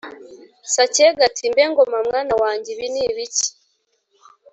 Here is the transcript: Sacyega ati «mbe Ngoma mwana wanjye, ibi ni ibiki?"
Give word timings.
Sacyega 0.73 1.21
ati 1.29 1.43
«mbe 1.51 1.63
Ngoma 1.69 1.97
mwana 2.07 2.33
wanjye, 2.41 2.69
ibi 2.75 2.87
ni 2.93 3.01
ibiki?" 3.09 3.47